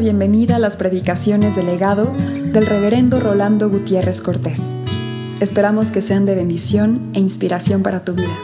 [0.00, 4.74] bienvenida a las predicaciones del legado del reverendo Rolando Gutiérrez Cortés.
[5.42, 8.34] Esperamos que sean de bendición e inspiración para tu vida.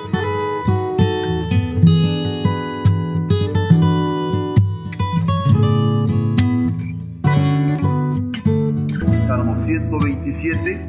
[9.27, 10.88] Salmo 127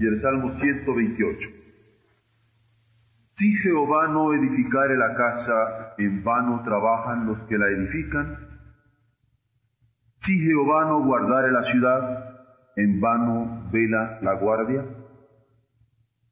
[0.00, 1.48] y el Salmo 128.
[3.38, 8.51] Si Jehová no edificare la casa, en vano trabajan los que la edifican.
[10.24, 12.32] Si Jehová no guardare la ciudad,
[12.76, 14.84] en vano vela la guardia.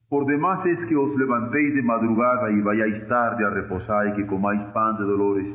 [0.09, 4.27] Por demás es que os levantéis de madrugada y vayáis tarde a reposar y que
[4.27, 5.47] comáis pan de dolores,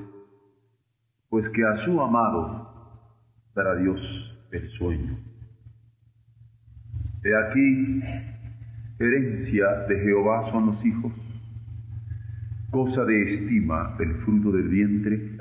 [1.29, 2.99] pues que a su amado
[3.53, 3.99] dará Dios
[4.51, 5.17] el sueño.
[7.23, 8.01] He aquí,
[8.99, 11.11] herencia de Jehová son los hijos,
[12.69, 15.37] cosa de estima el fruto del vientre.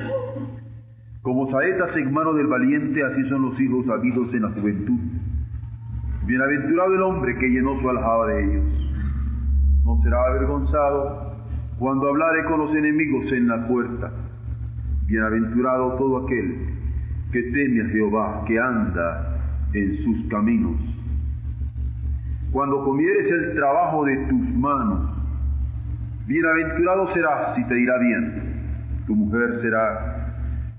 [1.24, 5.00] Como saetas en mano del valiente, así son los hijos habidos en la juventud.
[6.26, 8.64] Bienaventurado el hombre que llenó su aljaba de ellos.
[9.86, 11.34] No será avergonzado
[11.78, 14.12] cuando hablare con los enemigos en la puerta.
[15.06, 16.58] Bienaventurado todo aquel
[17.32, 19.38] que teme a Jehová, que anda
[19.72, 20.76] en sus caminos.
[22.52, 25.10] Cuando comieres el trabajo de tus manos,
[26.26, 29.04] bienaventurado serás si te irá bien.
[29.06, 30.13] Tu mujer será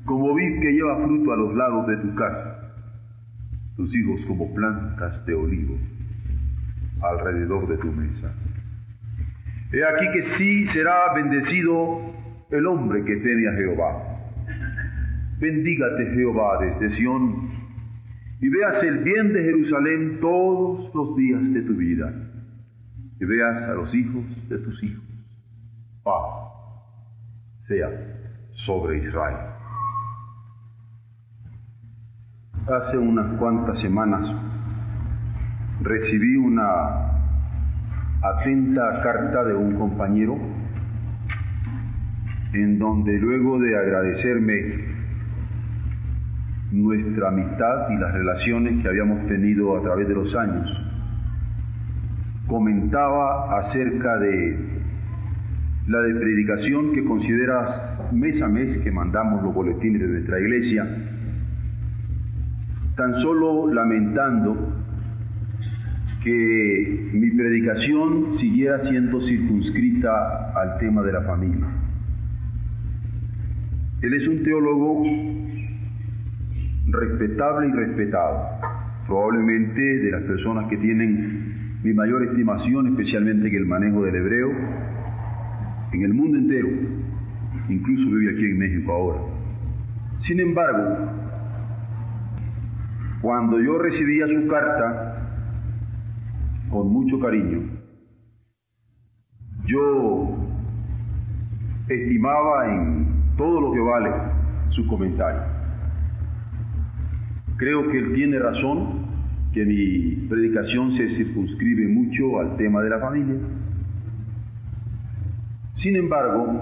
[0.06, 2.73] como vid que lleva fruto a los lados de tu casa,
[3.75, 5.78] tus hijos como plantas de olivo
[7.02, 8.33] alrededor de tu mesa.
[9.72, 12.14] He aquí que sí será bendecido
[12.52, 14.03] el hombre que teme a Jehová.
[15.39, 17.50] Bendígate Jehová desde Sión
[18.39, 22.14] y veas el bien de Jerusalén todos los días de tu vida.
[23.20, 25.03] Y veas a los hijos de tus hijos.
[26.03, 26.45] Paz
[27.67, 27.89] sea
[28.66, 29.55] sobre Israel.
[32.67, 34.27] Hace unas cuantas semanas
[35.81, 36.64] recibí una
[38.23, 40.36] atenta carta de un compañero
[42.54, 44.95] en donde luego de agradecerme
[46.71, 50.67] nuestra amistad y las relaciones que habíamos tenido a través de los años,
[52.48, 54.58] comentaba acerca de
[55.86, 61.14] la de predicación que consideras mes a mes que mandamos los boletines de nuestra iglesia,
[62.95, 64.56] tan solo lamentando
[66.23, 71.67] que mi predicación siguiera siendo circunscrita al tema de la familia.
[74.02, 75.04] Él es un teólogo
[76.88, 78.60] respetable y respetado,
[79.08, 84.52] probablemente de las personas que tienen mi mayor estimación, especialmente en el manejo del hebreo,
[85.92, 86.70] en el mundo entero,
[87.70, 89.20] incluso vive aquí en México ahora.
[90.26, 91.24] Sin embargo,
[93.25, 95.17] cuando yo recibía su carta,
[96.69, 97.59] con mucho cariño,
[99.65, 100.37] yo
[101.89, 104.11] estimaba en todo lo que vale
[104.69, 105.41] su comentario.
[107.58, 109.08] Creo que él tiene razón,
[109.53, 113.37] que mi predicación se circunscribe mucho al tema de la familia.
[115.77, 116.61] Sin embargo,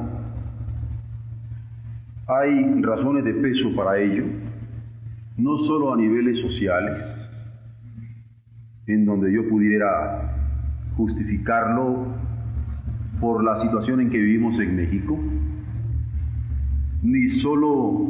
[2.26, 4.24] hay razones de peso para ello,
[5.38, 7.04] no solo a niveles sociales,
[8.88, 10.36] en donde yo pudiera
[10.96, 12.06] justificarlo
[13.20, 15.18] por la situación en que vivimos en México,
[17.02, 18.08] ni solo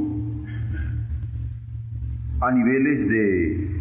[2.42, 3.74] a niveles de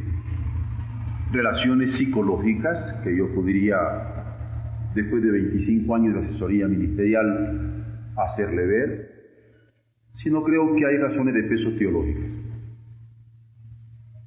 [1.32, 3.76] relaciones psicológicas que yo podría,
[4.94, 7.84] después de 25 años de asesoría ministerial,
[8.16, 9.12] hacerle ver,
[10.22, 12.31] sino creo que hay razones de peso teológicas.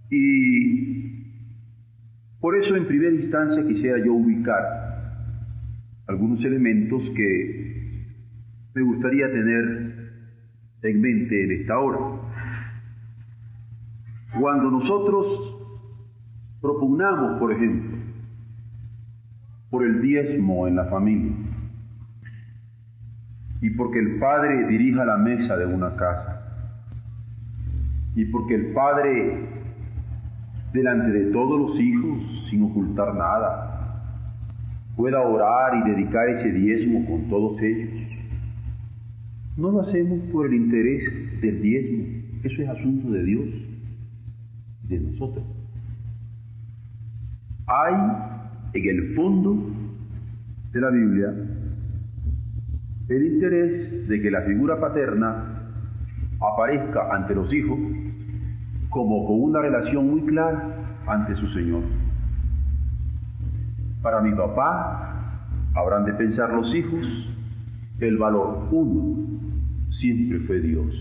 [0.09, 0.95] Y
[2.39, 4.85] por eso en primera instancia quisiera yo ubicar
[6.07, 8.05] algunos elementos que
[8.75, 9.95] me gustaría tener
[10.83, 11.99] en mente en esta hora.
[14.39, 15.55] Cuando nosotros
[16.61, 17.97] propugnamos, por ejemplo,
[19.69, 21.31] por el diezmo en la familia,
[23.61, 26.41] y porque el padre dirija la mesa de una casa,
[28.15, 29.64] y porque el padre,
[30.75, 33.75] delante de todos los hijos, sin ocultar nada,
[34.95, 37.89] pueda orar y dedicar ese diezmo con todos ellos,
[39.57, 42.03] no lo hacemos por el interés del diezmo,
[42.43, 43.45] eso es asunto de Dios,
[44.83, 45.45] de nosotros.
[47.67, 47.93] Hay
[48.73, 49.71] en el fondo
[50.73, 51.33] de la Biblia
[53.07, 55.71] el interés de que la figura paterna
[56.39, 57.79] aparezca ante los hijos
[58.95, 60.73] como con una relación muy clara
[61.05, 61.83] ante su Señor.
[64.01, 65.41] Para mi papá,
[65.75, 67.05] habrán de pensar los hijos,
[67.99, 69.37] el valor uno
[69.99, 70.93] siempre fue Dios.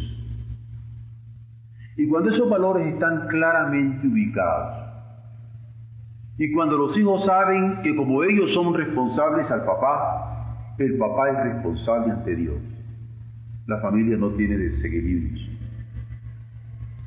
[1.97, 4.77] Y cuando esos valores están claramente ubicados,
[6.37, 11.45] y cuando los hijos saben que como ellos son responsables al papá, el papá es
[11.45, 12.57] responsable ante Dios,
[13.69, 15.54] la familia no tiene desequilibrios.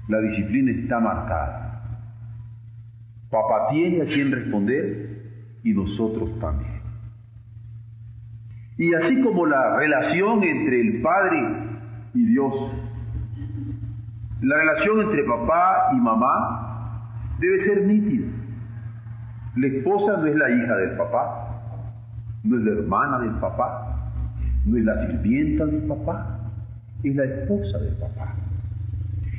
[0.07, 1.67] La disciplina está marcada.
[3.29, 5.07] Papá tiene a quien responder
[5.63, 6.77] y nosotros también.
[8.77, 11.37] Y así como la relación entre el Padre
[12.13, 12.53] y Dios,
[14.41, 16.57] la relación entre papá y mamá
[17.39, 18.27] debe ser nítida.
[19.55, 21.61] La esposa no es la hija del papá,
[22.43, 24.11] no es la hermana del papá,
[24.65, 26.39] no es la sirvienta del papá,
[27.03, 28.35] es la esposa del papá.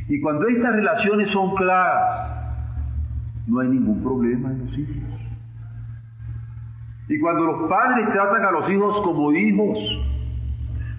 [0.09, 2.39] Y cuando estas relaciones son claras,
[3.47, 4.97] no hay ningún problema en los hijos.
[7.09, 9.79] Y cuando los padres tratan a los hijos como hijos,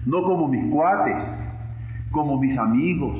[0.06, 1.22] no como mis cuates,
[2.10, 3.18] como mis amigos,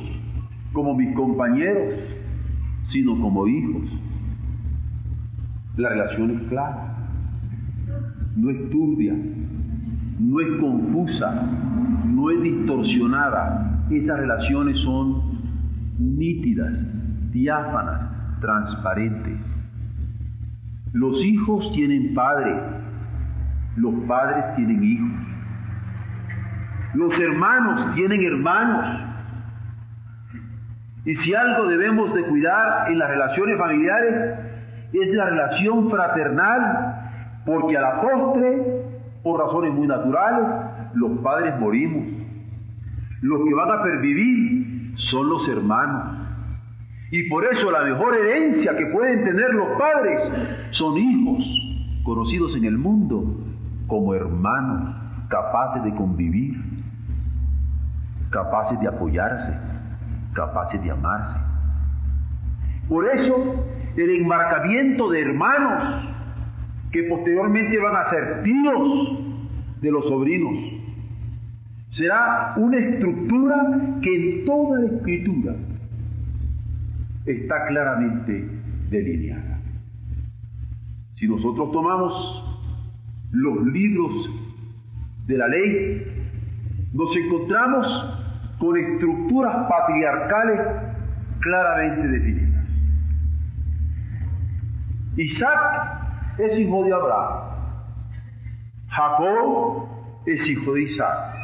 [0.73, 1.95] como mis compañeros,
[2.89, 3.83] sino como hijos,
[5.77, 6.97] la relación es clara,
[8.37, 9.15] no es turbia,
[10.19, 11.49] no es confusa,
[12.07, 13.87] no es distorsionada.
[13.91, 15.30] Esas relaciones son
[16.00, 16.73] nítidas,
[17.31, 19.38] diáfanas, transparentes.
[20.93, 22.58] Los hijos tienen padre,
[23.76, 25.11] los padres tienen hijos.
[26.94, 29.00] Los hermanos tienen hermanos.
[31.05, 34.38] Y si algo debemos de cuidar en las relaciones familiares
[34.93, 36.97] es la relación fraternal,
[37.47, 38.82] porque a la postre,
[39.23, 40.49] por razones muy naturales,
[40.94, 42.05] los padres morimos.
[43.23, 44.60] Los que van a pervivir
[45.08, 46.19] son los hermanos.
[47.11, 50.31] Y por eso la mejor herencia que pueden tener los padres
[50.70, 51.44] son hijos
[52.05, 53.25] conocidos en el mundo
[53.87, 54.94] como hermanos,
[55.29, 56.56] capaces de convivir,
[58.31, 59.58] capaces de apoyarse,
[60.35, 61.38] capaces de amarse.
[62.88, 63.67] Por eso
[63.97, 66.06] el enmarcamiento de hermanos
[66.93, 69.19] que posteriormente van a ser tíos
[69.81, 70.80] de los sobrinos
[71.91, 75.55] será una estructura que en toda la escritura
[77.27, 78.49] está claramente
[78.91, 79.59] delineada.
[81.17, 82.51] Si nosotros tomamos
[83.33, 84.31] los libros
[85.27, 86.03] de la ley,
[86.93, 87.87] nos encontramos
[88.59, 90.61] con estructuras patriarcales
[91.41, 92.51] claramente definidas.
[95.17, 97.41] Isaac es hijo de Abraham,
[98.89, 99.89] Jacob
[100.27, 101.40] es hijo de Isaac.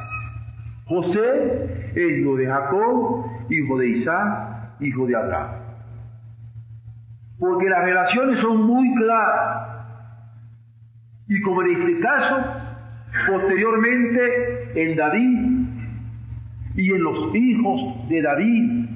[0.87, 5.51] José es hijo de Jacob, hijo de Isaac, hijo de Abraham.
[7.39, 9.67] Porque las relaciones son muy claras.
[11.29, 12.37] Y como en este caso,
[13.27, 15.39] posteriormente en David
[16.77, 18.87] y en los hijos de David,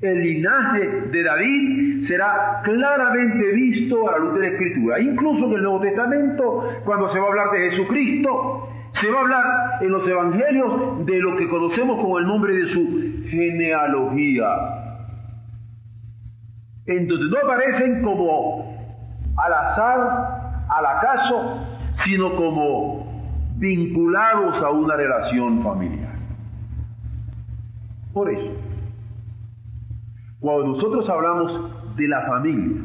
[0.00, 5.00] el linaje de David será claramente visto a la luz de la Escritura.
[5.00, 8.71] Incluso en el Nuevo Testamento, cuando se va a hablar de Jesucristo,
[9.02, 9.44] se va a hablar
[9.80, 14.46] en los evangelios de lo que conocemos como el nombre de su genealogía,
[16.86, 18.76] en donde no aparecen como
[19.36, 19.98] al azar,
[20.68, 21.66] al acaso,
[22.04, 26.12] sino como vinculados a una relación familiar.
[28.12, 28.52] Por eso,
[30.38, 32.82] cuando nosotros hablamos de la familia,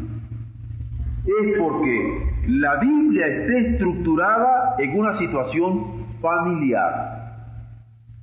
[1.25, 7.17] es porque la Biblia está estructurada en una situación familiar.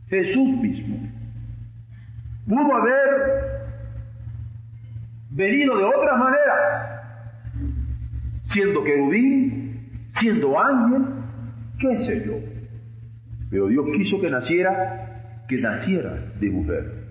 [0.09, 1.15] Jesús mismo
[2.47, 3.65] pudo haber
[5.31, 7.53] venido de otra manera,
[8.53, 11.05] siendo querubín, siendo ángel,
[11.79, 12.35] qué sé yo.
[13.51, 17.05] Pero Dios quiso que naciera, que naciera de mujer.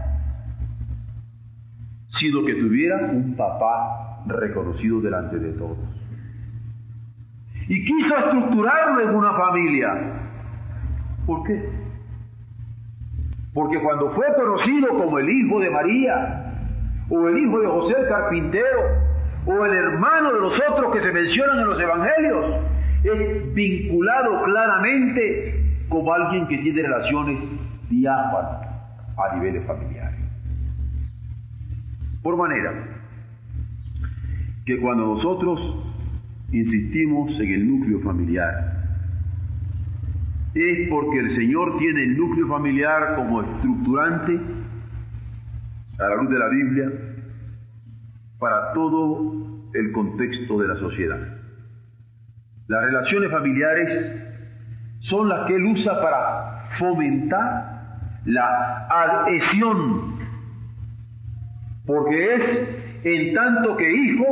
[2.18, 5.78] sino que tuviera un papá reconocido delante de todos.
[7.68, 9.94] Y quiso estructurarlo en una familia.
[11.26, 11.70] ¿Por qué?
[13.52, 16.44] Porque cuando fue conocido como el hijo de María,
[17.10, 18.80] o el hijo de José el carpintero,
[19.46, 22.46] o el hermano de los otros que se mencionan en los evangelios,
[23.04, 27.38] es vinculado claramente como alguien que tiene relaciones
[27.88, 28.68] diáfanas
[29.16, 30.20] a niveles familiares.
[32.22, 32.97] Por manera
[34.68, 35.58] que cuando nosotros
[36.52, 38.52] insistimos en el núcleo familiar,
[40.54, 44.38] es porque el Señor tiene el núcleo familiar como estructurante,
[45.98, 46.92] a la luz de la Biblia,
[48.38, 51.18] para todo el contexto de la sociedad.
[52.66, 54.22] Las relaciones familiares
[55.00, 60.18] son las que Él usa para fomentar la adhesión,
[61.86, 64.26] porque es en tanto que hijo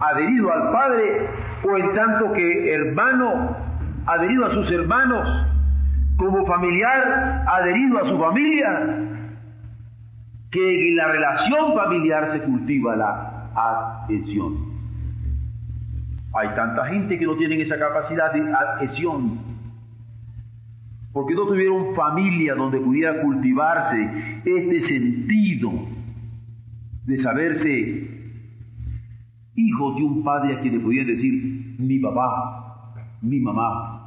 [0.00, 1.28] adherido al Padre
[1.64, 3.56] o en tanto que hermano
[4.06, 5.46] adherido a sus hermanos,
[6.16, 8.68] como familiar adherido a su familia,
[10.50, 14.68] que en la relación familiar se cultiva la adhesión.
[16.34, 19.38] Hay tanta gente que no tienen esa capacidad de adhesión,
[21.12, 25.97] porque no tuvieron familia donde pudiera cultivarse este sentido
[27.22, 28.18] saberse
[29.54, 33.98] hijos de un padre a quien le podían decir mi papá, mi mamá,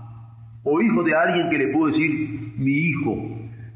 [0.63, 3.15] o hijo de alguien que le puedo decir mi hijo,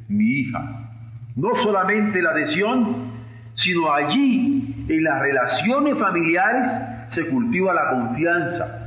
[0.08, 0.92] mi hija.
[1.36, 3.12] No solamente la adhesión,
[3.56, 8.82] sino allí, en las relaciones familiares, se cultiva la confianza.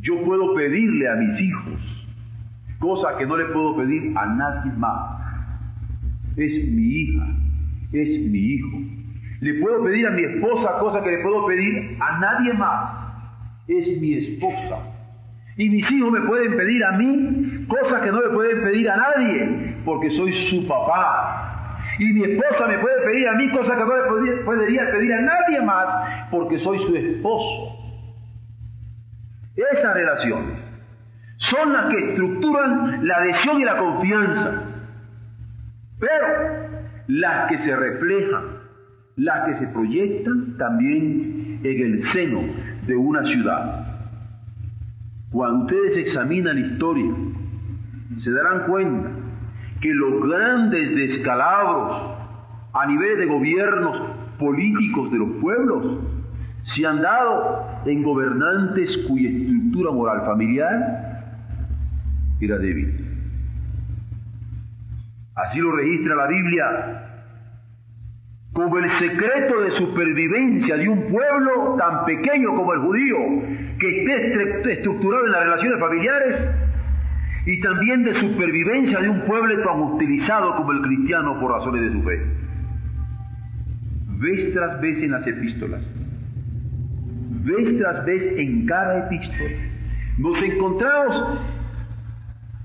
[0.00, 2.02] Yo puedo pedirle a mis hijos
[2.78, 5.20] cosas que no le puedo pedir a nadie más.
[6.36, 7.26] Es mi hija,
[7.92, 8.78] es mi hijo.
[9.40, 13.02] Le puedo pedir a mi esposa cosas que le puedo pedir a nadie más.
[13.68, 14.78] Es mi esposa.
[15.56, 18.96] Y mis hijos me pueden pedir a mí cosas que no le pueden pedir a
[18.96, 21.78] nadie, porque soy su papá.
[21.98, 25.20] Y mi esposa me puede pedir a mí cosas que no le podría pedir a
[25.20, 27.78] nadie más, porque soy su esposo.
[29.54, 30.58] Esas relaciones
[31.36, 34.62] son las que estructuran la adhesión y la confianza.
[35.98, 36.81] Pero
[37.12, 38.44] las que se reflejan,
[39.16, 42.40] las que se proyectan también en el seno
[42.86, 43.86] de una ciudad.
[45.30, 47.12] Cuando ustedes examinan la historia,
[48.18, 49.10] se darán cuenta
[49.80, 52.16] que los grandes descalabros
[52.72, 55.98] a nivel de gobiernos políticos de los pueblos
[56.64, 61.24] se han dado en gobernantes cuya estructura moral familiar
[62.40, 63.12] era débil.
[65.34, 67.08] Así lo registra la Biblia.
[68.52, 73.16] Como el secreto de supervivencia de un pueblo tan pequeño como el judío,
[73.78, 76.48] que esté estructurado en las relaciones familiares,
[77.46, 81.92] y también de supervivencia de un pueblo tan utilizado como el cristiano por razones de
[81.92, 82.22] su fe.
[84.18, 85.90] Vez tras vez en las epístolas,
[87.44, 89.56] vez tras vez en cada epístola,
[90.18, 91.40] nos encontramos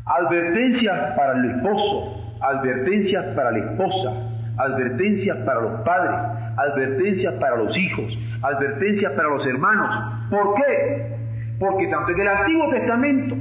[0.06, 4.10] advertencias para el esposo, advertencias para la esposa,
[4.58, 6.16] advertencias para los padres,
[6.58, 8.06] advertencias para los hijos,
[8.42, 10.30] advertencias para los hermanos.
[10.30, 11.18] ¿Por qué?
[11.60, 13.36] Porque tanto en el Antiguo Testamento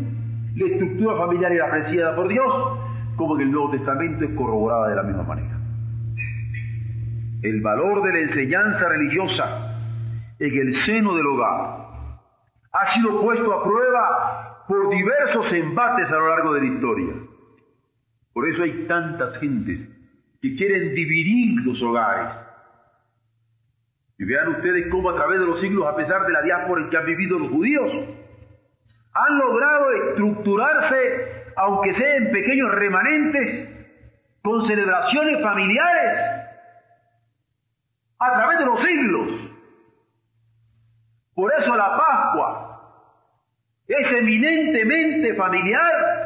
[0.56, 2.78] la estructura familiar era apreciada por Dios,
[3.16, 5.56] como en el Nuevo Testamento es corroborada de la misma manera.
[7.42, 9.76] El valor de la enseñanza religiosa
[10.38, 11.86] en el seno del hogar
[12.72, 17.14] ha sido puesto a prueba por diversos embates a lo largo de la historia.
[18.36, 19.80] Por eso hay tantas gentes
[20.42, 22.34] que quieren dividir los hogares.
[24.18, 26.90] Y vean ustedes cómo a través de los siglos, a pesar de la diáspora en
[26.90, 27.90] que han vivido los judíos,
[29.14, 33.88] han logrado estructurarse, aunque sea en pequeños remanentes,
[34.42, 36.18] con celebraciones familiares
[38.18, 39.50] a través de los siglos.
[41.34, 43.12] Por eso la Pascua
[43.88, 46.25] es eminentemente familiar,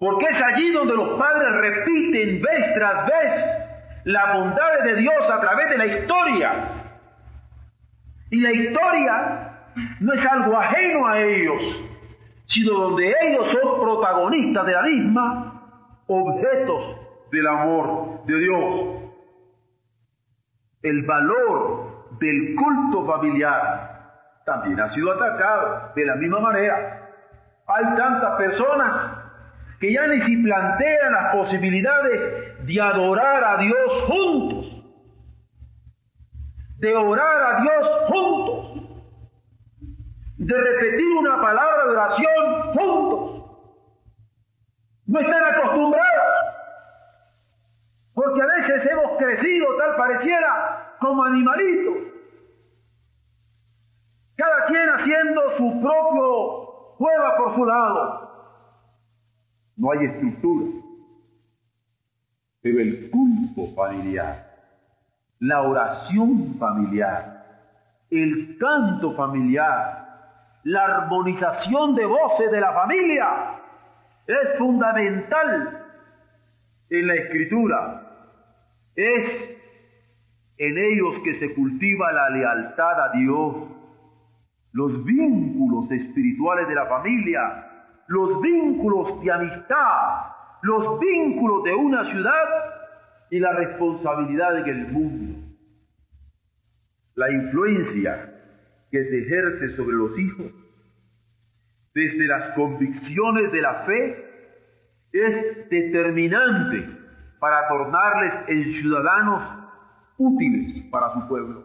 [0.00, 5.40] porque es allí donde los padres repiten vez tras vez la bondad de Dios a
[5.40, 6.52] través de la historia.
[8.30, 9.58] Y la historia
[10.00, 11.62] no es algo ajeno a ellos,
[12.46, 16.96] sino donde ellos son protagonistas de la misma, objetos
[17.30, 19.02] del amor de Dios.
[20.80, 24.14] El valor del culto familiar
[24.46, 27.10] también ha sido atacado de la misma manera.
[27.66, 29.19] Hay tantas personas
[29.80, 34.66] que ya ni si plantean las posibilidades de adorar a Dios juntos,
[36.76, 39.00] de orar a Dios juntos,
[40.36, 43.30] de repetir una palabra de oración juntos.
[45.06, 46.26] No están acostumbrados.
[48.12, 51.96] Porque a veces hemos crecido, tal pareciera, como animalitos.
[54.36, 58.29] Cada quien haciendo su propio cueva por su lado.
[59.80, 60.66] No hay estructura.
[62.60, 64.34] Pero el culto familiar,
[65.38, 67.46] la oración familiar,
[68.10, 73.26] el canto familiar, la armonización de voces de la familia
[74.26, 75.86] es fundamental
[76.90, 78.36] en la escritura.
[78.94, 79.50] Es
[80.58, 83.56] en ellos que se cultiva la lealtad a Dios,
[84.72, 87.69] los vínculos espirituales de la familia,
[88.10, 92.44] los vínculos de amistad, los vínculos de una ciudad
[93.30, 95.38] y la responsabilidad en el mundo.
[97.14, 98.34] La influencia
[98.90, 100.46] que se ejerce sobre los hijos
[101.94, 104.24] desde las convicciones de la fe
[105.12, 106.88] es determinante
[107.38, 109.42] para tornarles en ciudadanos
[110.18, 111.64] útiles para su pueblo.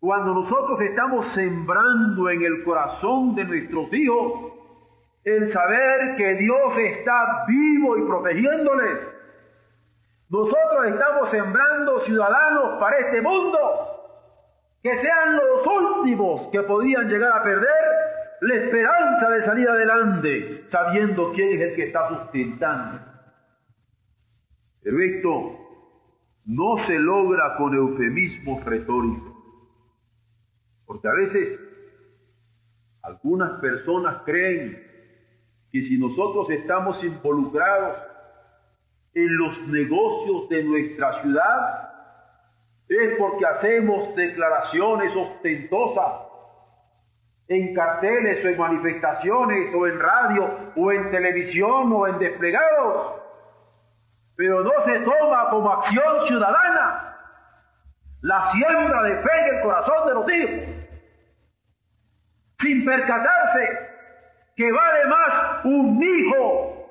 [0.00, 4.57] Cuando nosotros estamos sembrando en el corazón de nuestros hijos
[5.28, 8.98] el saber que Dios está vivo y protegiéndoles,
[10.28, 13.58] nosotros estamos sembrando ciudadanos para este mundo
[14.82, 17.72] que sean los últimos que podían llegar a perder
[18.40, 23.00] la esperanza de salir adelante, sabiendo quién es el que está sustentando.
[24.82, 25.58] Pero esto
[26.44, 29.34] no se logra con eufemismos retóricos,
[30.86, 31.60] porque a veces
[33.02, 34.87] algunas personas creen
[35.72, 37.98] que si nosotros estamos involucrados
[39.14, 41.88] en los negocios de nuestra ciudad,
[42.88, 46.26] es porque hacemos declaraciones ostentosas
[47.48, 53.22] en carteles o en manifestaciones o en radio o en televisión o en desplegados,
[54.36, 57.16] pero no se toma como acción ciudadana
[58.22, 60.74] la siembra de fe en el corazón de los hijos,
[62.60, 63.97] sin percatarse
[64.58, 66.84] que vale más un hijo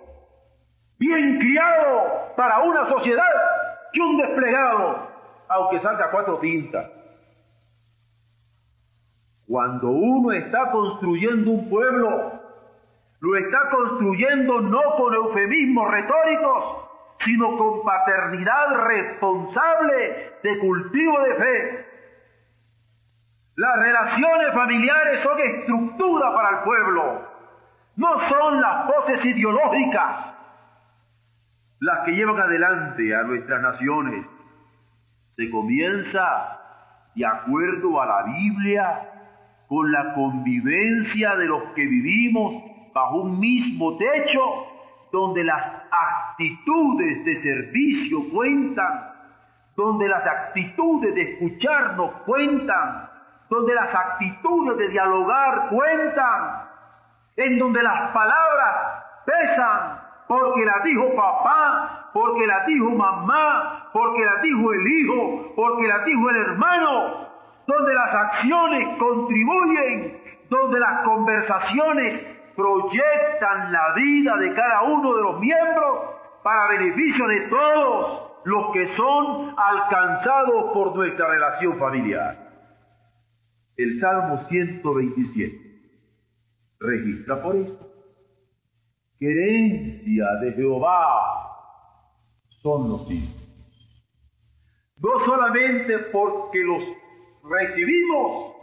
[0.98, 3.30] bien criado para una sociedad
[3.92, 5.10] que un desplegado,
[5.50, 6.90] aunque salga cuatro tintas.
[9.46, 12.40] Cuando uno está construyendo un pueblo,
[13.20, 16.86] lo está construyendo no con eufemismos retóricos,
[17.26, 21.86] sino con paternidad responsable de cultivo de fe.
[23.58, 27.37] Las relaciones familiares son estructura para el pueblo,
[27.98, 30.34] no son las voces ideológicas
[31.80, 34.26] las que llevan adelante a nuestras naciones.
[35.36, 36.60] Se comienza
[37.16, 39.18] de acuerdo a la Biblia
[39.68, 44.40] con la convivencia de los que vivimos bajo un mismo techo,
[45.12, 49.12] donde las actitudes de servicio cuentan,
[49.76, 53.10] donde las actitudes de escucharnos cuentan,
[53.50, 56.68] donde las actitudes de dialogar cuentan,
[57.38, 64.42] en donde las palabras pesan, porque las dijo papá, porque las dijo mamá, porque las
[64.42, 67.28] dijo el hijo, porque las dijo el hermano,
[67.68, 72.22] donde las acciones contribuyen, donde las conversaciones
[72.56, 76.00] proyectan la vida de cada uno de los miembros
[76.44, 82.36] para beneficio de todos los que son alcanzados por nuestra relación familiar.
[83.76, 85.67] El Salmo 127
[86.80, 87.88] registra por esto.
[89.20, 91.48] Querencia de Jehová
[92.62, 93.38] son los hijos.
[95.00, 96.84] No solamente porque los
[97.44, 98.56] recibimos,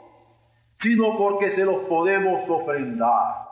[0.81, 3.45] sino porque se los podemos ofrendar.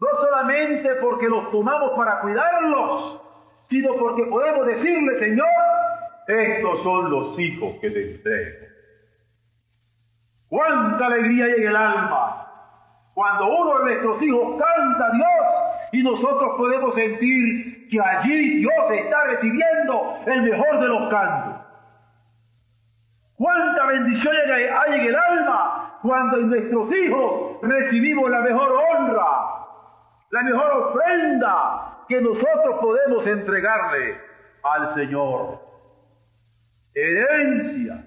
[0.00, 3.20] No solamente porque los tomamos para cuidarlos,
[3.70, 5.46] sino porque podemos decirle, Señor,
[6.26, 8.66] estos son los hijos que te entrego.
[10.48, 12.43] Cuánta alegría hay en el alma
[13.14, 18.90] cuando uno de nuestros hijos canta a Dios y nosotros podemos sentir que allí Dios
[18.90, 21.60] está recibiendo el mejor de los cantos.
[23.36, 29.24] Cuánta bendición hay en el alma cuando en nuestros hijos recibimos la mejor honra,
[30.30, 34.18] la mejor ofrenda que nosotros podemos entregarle
[34.62, 35.60] al Señor.
[36.94, 38.04] Herencia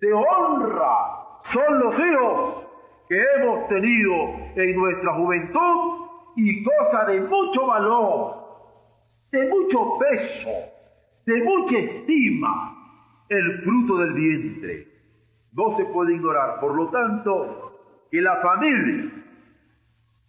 [0.00, 0.98] de honra
[1.52, 2.65] son los hijos
[3.08, 4.14] que hemos tenido
[4.56, 8.34] en nuestra juventud y cosa de mucho valor,
[9.30, 10.50] de mucho peso,
[11.24, 12.76] de mucha estima
[13.28, 14.88] el fruto del vientre.
[15.52, 17.72] No se puede ignorar, por lo tanto,
[18.10, 19.10] que la familia,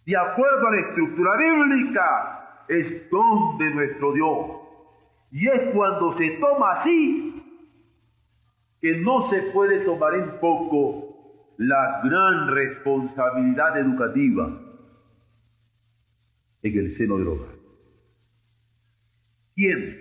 [0.06, 4.46] de acuerdo a la estructura bíblica, es don de nuestro Dios.
[5.30, 7.42] Y es cuando se toma así
[8.80, 11.07] que no se puede tomar en poco
[11.58, 14.60] la gran responsabilidad educativa
[16.62, 17.54] en el seno del hogar.
[19.54, 19.98] ¿Quién?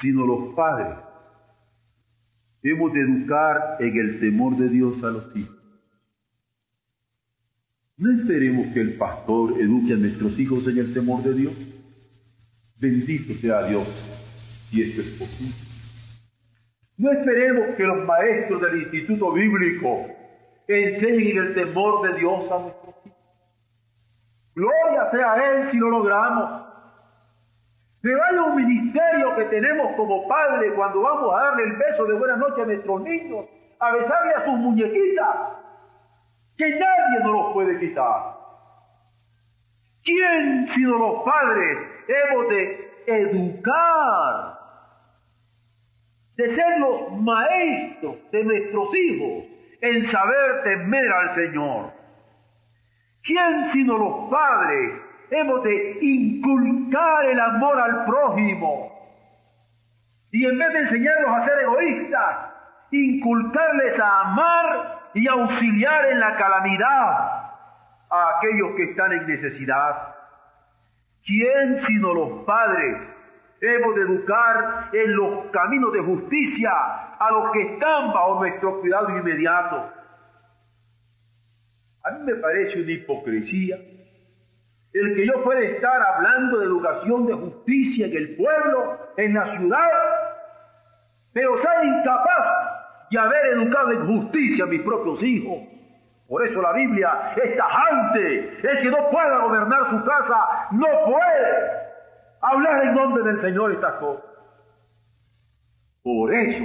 [0.00, 0.96] Sino los padres
[2.62, 5.56] Hemos de educar en el temor de Dios a los hijos.
[7.96, 11.54] No esperemos que el pastor eduque a nuestros hijos en el temor de Dios.
[12.78, 13.86] Bendito sea Dios,
[14.68, 15.69] si esto es posible.
[17.00, 20.06] No esperemos que los maestros del Instituto Bíblico
[20.68, 23.18] enseñen el temor de Dios a nuestros hijos.
[24.54, 26.62] Gloria sea a Él si lo logramos.
[28.02, 32.18] Pero hay un ministerio que tenemos como padre cuando vamos a darle el beso de
[32.18, 33.46] buena noche a nuestros niños,
[33.78, 35.36] a besarle a sus muñequitas,
[36.58, 38.36] que nadie nos los puede quitar.
[40.04, 44.59] ¿Quién, sino los padres, hemos de educar,
[46.36, 49.44] de ser los maestros de nuestros hijos
[49.80, 51.92] en saber temer al Señor?
[53.22, 54.92] ¿Quién, sino los padres,
[55.30, 58.90] hemos de inculcar el amor al prójimo?
[60.32, 62.36] Y en vez de enseñarlos a ser egoístas,
[62.90, 67.50] inculcarles a amar y auxiliar en la calamidad
[68.10, 70.14] a aquellos que están en necesidad.
[71.24, 73.02] ¿Quién sino los padres
[73.60, 76.70] hemos de educar en los caminos de justicia
[77.18, 79.92] a los que están bajo nuestro cuidado inmediato?
[82.02, 83.76] A mí me parece una hipocresía
[84.92, 89.56] el que yo pueda estar hablando de educación de justicia en el pueblo, en la
[89.56, 89.88] ciudad,
[91.32, 95.58] pero ser incapaz de haber educado en justicia a mis propios hijos.
[96.28, 98.58] Por eso la Biblia es tajante.
[98.62, 101.89] El que no pueda gobernar su casa no puede
[102.40, 104.24] hablar en nombre del Señor estas cosas.
[106.02, 106.64] Por eso.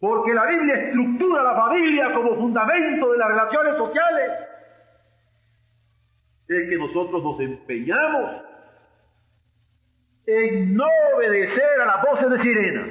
[0.00, 4.30] Porque la Biblia estructura la familia como fundamento de las relaciones sociales.
[6.48, 8.42] Es que nosotros nos empeñamos
[10.26, 12.86] en no obedecer a las voces de sirena,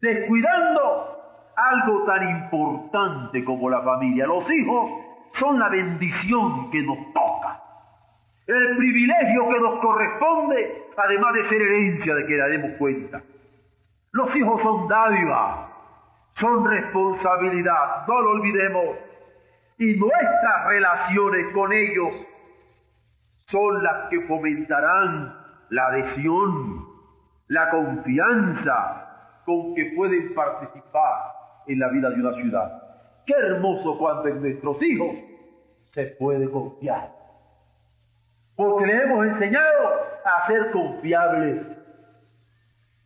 [0.00, 1.10] descuidando
[1.56, 4.26] algo tan importante como la familia.
[4.26, 4.90] Los hijos
[5.38, 7.59] son la bendición que nos toca,
[8.46, 13.22] el privilegio que nos corresponde, además de ser herencia de que daremos cuenta.
[14.12, 15.68] Los hijos son dádiva,
[16.34, 18.96] son responsabilidad, no lo olvidemos.
[19.78, 22.12] Y nuestras relaciones con ellos
[23.50, 25.34] son las que fomentarán
[25.70, 26.86] la adhesión,
[27.48, 31.32] la confianza con que pueden participar
[31.66, 32.82] en la vida de una ciudad.
[33.26, 35.16] Qué hermoso cuando en nuestros hijos
[35.94, 37.19] se puede confiar.
[38.60, 39.88] Porque les hemos enseñado
[40.22, 41.62] a ser confiables.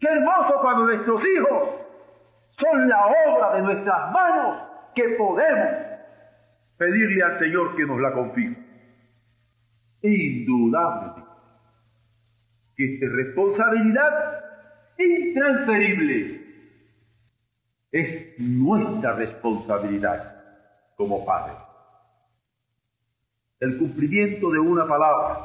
[0.01, 1.69] Qué hermoso cuando nuestros hijos
[2.59, 4.63] son la obra de nuestras manos
[4.97, 5.77] que podemos
[6.77, 8.57] pedirle al Señor que nos la confíe.
[10.03, 11.23] Indudablemente
[12.77, 14.45] que esta responsabilidad
[14.99, 16.43] intransferible
[17.93, 20.35] es nuestra responsabilidad
[20.97, 21.74] como padres.
[23.65, 25.39] El cumplimiento de una palabra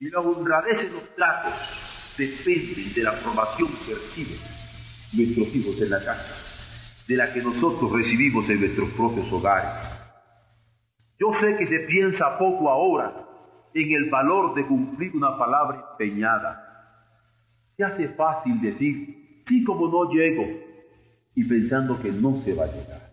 [0.00, 4.36] y la honradez en los tratos dependen de la aprobación que reciben
[5.12, 9.70] nuestros hijos en la casa, de la que nosotros recibimos en nuestros propios hogares.
[11.20, 13.28] Yo sé que se piensa poco ahora
[13.72, 17.06] en el valor de cumplir una palabra empeñada.
[17.76, 20.48] Se hace fácil decir, sí como no llego,
[21.32, 23.09] y pensando que no se va a llegar.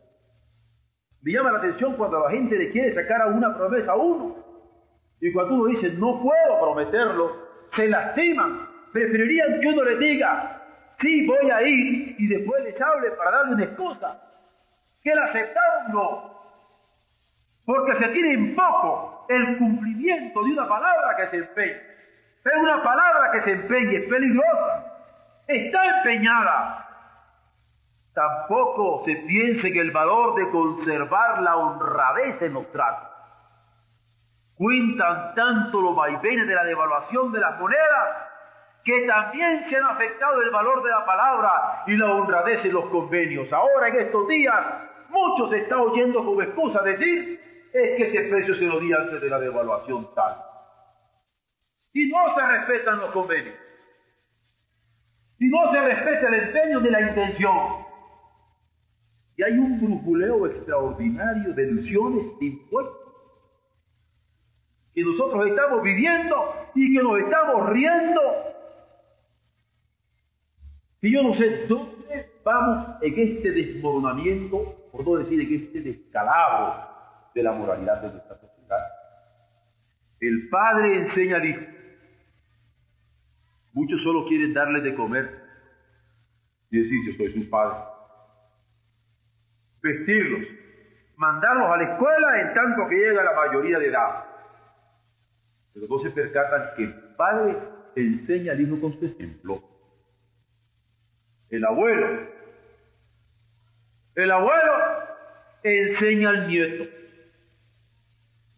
[1.28, 4.38] Me llama la atención cuando la gente le quiere sacar una promesa a uno.
[5.20, 7.36] Y cuando uno dice, no puedo prometerlo,
[7.76, 8.66] se lastiman.
[8.94, 10.62] Preferirían que uno le diga,
[11.02, 14.22] sí, voy a ir, y después les hable para darle una excusa.
[15.04, 16.32] Que el aceptaron no.
[17.66, 21.82] Porque se tiene en poco el cumplimiento de una palabra que se empeña.
[22.42, 24.94] Pero una palabra que se empeña es peligrosa.
[25.46, 26.87] Está empeñada
[28.18, 33.10] Tampoco se piense en el valor de conservar la honradez en los tratos.
[34.56, 38.18] Cuentan tanto los vaivenes de la devaluación de las monedas
[38.84, 42.86] que también se han afectado el valor de la palabra y la honradez en los
[42.86, 43.54] convenios.
[43.54, 44.66] Ahora en estos días
[45.10, 49.22] muchos se está oyendo como excusa decir es que ese precio se lo di antes
[49.22, 50.34] de la devaluación tal.
[51.94, 53.54] Y no se respetan los convenios.
[55.38, 57.87] Y no se respeta el empeño ni la intención.
[59.38, 62.98] Y hay un brujuleo extraordinario de ilusiones de impuestos
[64.96, 66.36] que nosotros estamos viviendo
[66.74, 68.22] y que nos estamos riendo.
[71.02, 76.90] Y yo no sé dónde vamos en este desmoronamiento, por no decir en este descalabro
[77.36, 78.80] de la moralidad de nuestra sociedad.
[80.20, 81.62] El padre enseña al hijo.
[83.74, 85.44] Muchos solo quieren darle de comer
[86.72, 87.97] y decir, yo soy su padre
[89.82, 90.48] vestirlos
[91.18, 94.26] mandarlos a la escuela en tanto que llega la mayoría de edad.
[95.74, 97.58] Pero no se percatan que el padre
[97.96, 99.60] enseña al hijo con su ejemplo.
[101.50, 102.28] El abuelo,
[104.16, 104.74] el abuelo
[105.64, 106.86] enseña al nieto.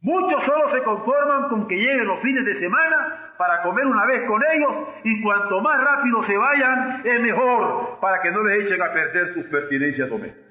[0.01, 4.25] Muchos solo se conforman con que lleguen los fines de semana para comer una vez
[4.27, 4.71] con ellos
[5.03, 9.33] y cuanto más rápido se vayan es mejor para que no les echen a perder
[9.33, 10.48] sus pertinencias domésticas.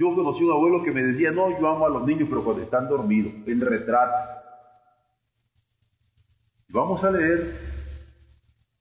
[0.00, 2.62] Yo conocí un abuelo que me decía, no, yo amo a los niños, pero cuando
[2.62, 4.14] están dormidos, en retrato.
[6.70, 7.54] Vamos a leer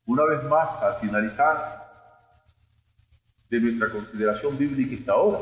[0.06, 1.58] una vez más, al finalizar
[3.50, 5.40] de nuestra consideración bíblica esta hora,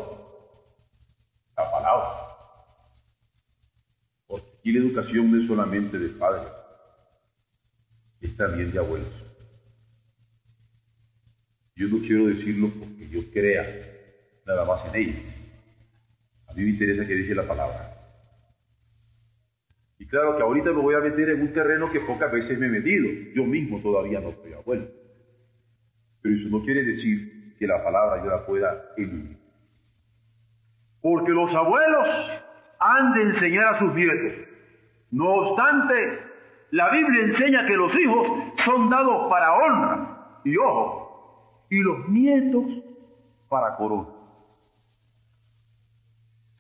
[1.55, 2.07] la palabra.
[4.25, 6.47] Porque aquí la educación no es solamente de padres,
[8.19, 9.13] es también de abuelos.
[11.75, 13.63] Yo no quiero decirlo porque yo crea
[14.43, 15.36] nada más en ellos
[16.57, 17.75] mí me interesa que dice la palabra.
[19.99, 22.65] Y claro que ahorita me voy a meter en un terreno que pocas veces me
[22.65, 23.07] he metido.
[23.35, 24.85] Yo mismo todavía no soy abuelo.
[26.21, 29.37] Pero eso no quiere decir que la palabra yo la pueda eludir.
[31.01, 32.07] Porque los abuelos
[32.79, 34.47] han de enseñar a sus nietos.
[35.11, 36.19] No obstante,
[36.71, 38.27] la Biblia enseña que los hijos
[38.65, 40.41] son dados para honra.
[40.43, 42.65] Y ojo, y los nietos
[43.47, 44.16] para corona.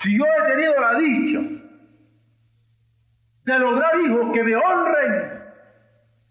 [0.01, 1.39] Si yo he tenido la dicha
[3.45, 5.43] de lograr hijos que me honren,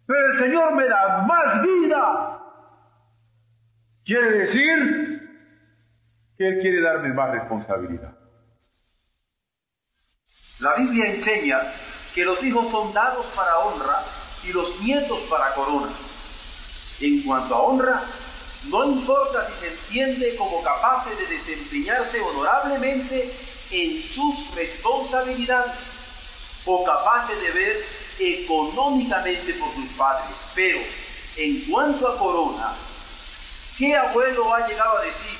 [0.07, 2.43] pero el Señor me da más vida,
[4.05, 5.17] quiere decir
[6.37, 8.13] que Él quiere darme más responsabilidad.
[10.61, 11.59] La Biblia enseña
[12.15, 13.97] que los hijos son dados para honra
[14.49, 15.93] y los nietos para corona.
[17.01, 18.01] En cuanto a honra,
[18.71, 23.29] no importa si se entiende como capaces de desempeñarse honorablemente
[23.71, 25.75] en sus responsabilidades
[26.65, 27.87] o capaces de ver
[28.19, 30.37] económicamente por sus padres.
[30.55, 30.81] Pero
[31.37, 32.75] en cuanto a Corona,
[33.79, 35.39] ¿qué abuelo ha llegado a decir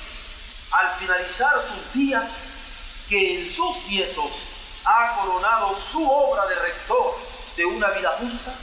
[0.71, 2.31] al finalizar sus días
[3.09, 4.31] que en sus nietos
[4.85, 7.15] ha coronado su obra de rector
[7.55, 8.53] de una vida justa?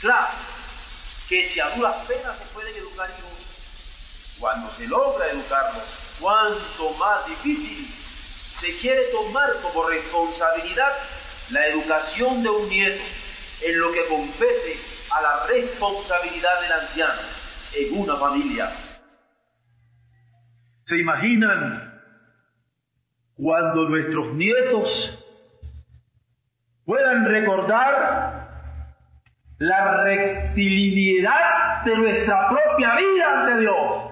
[0.00, 0.28] Claro,
[1.28, 3.32] que si a duras penas se pueden educar hijos,
[4.38, 5.84] cuando se logra educarlos,
[6.20, 8.01] cuanto más difícil
[8.62, 10.92] se quiere tomar como responsabilidad
[11.50, 13.02] la educación de un nieto
[13.66, 14.78] en lo que compete
[15.10, 17.20] a la responsabilidad del anciano
[17.74, 18.66] en una familia.
[20.84, 21.92] ¿Se imaginan
[23.34, 25.18] cuando nuestros nietos
[26.84, 28.78] puedan recordar
[29.58, 34.11] la rectiliniedad de nuestra propia vida ante Dios?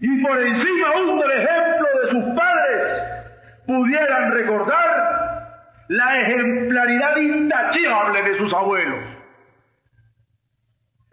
[0.00, 3.02] Y por encima aún del ejemplo de sus padres
[3.66, 5.10] pudieran recordar
[5.88, 9.04] la ejemplaridad intachable de sus abuelos.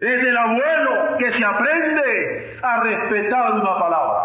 [0.00, 4.20] Es del abuelo que se aprende a respetar una palabra.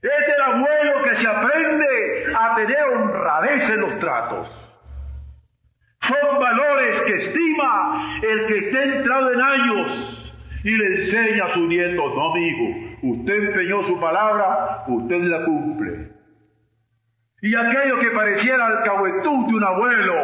[0.00, 4.48] Es del abuelo que se aprende a tener honradez en los tratos.
[6.00, 10.23] Son valores que estima el que esté entrado en años
[10.64, 16.08] y le enseña a su nieto, no amigo, usted empeñó su palabra, usted la cumple.
[17.42, 20.14] Y aquello que pareciera alcahuetud de un abuelo,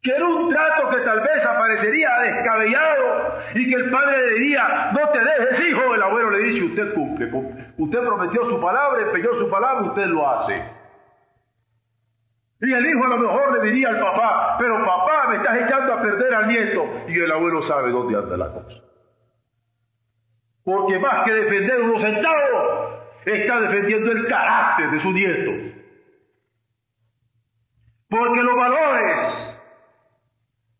[0.00, 4.92] que era un trato que tal vez aparecería descabellado y que el padre le diría,
[4.92, 7.30] no te dejes hijo, el abuelo le dice, usted cumple,
[7.76, 10.77] usted prometió su palabra, empeñó su palabra, usted lo hace.
[12.60, 15.94] Y el hijo a lo mejor le diría al papá, pero papá, me estás echando
[15.94, 16.84] a perder al nieto.
[17.08, 18.80] Y el abuelo sabe dónde anda la cosa.
[20.64, 25.52] Porque más que defender unos centavos, está defendiendo el carácter de su nieto.
[28.08, 29.58] Porque los valores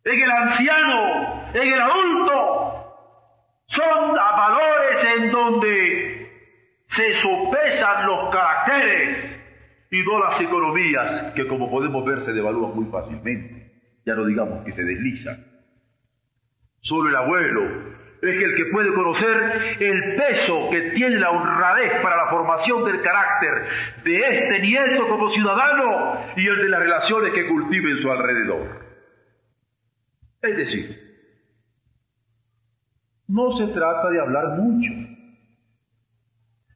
[0.05, 2.95] en el anciano, en el adulto,
[3.67, 6.31] son valores en donde
[6.89, 9.39] se sopesan los caracteres
[9.91, 13.73] y no las economías que como podemos ver se devalúan muy fácilmente,
[14.05, 15.45] ya no digamos que se deslizan.
[16.81, 22.17] Solo el abuelo es el que puede conocer el peso que tiene la honradez para
[22.17, 27.47] la formación del carácter de este nieto como ciudadano y el de las relaciones que
[27.47, 28.87] cultive en su alrededor.
[30.43, 31.09] Es decir,
[33.29, 34.93] no se trata de hablar mucho.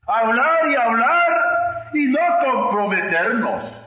[0.06, 1.21] Hablar y hablar
[1.94, 3.82] y no comprometernos.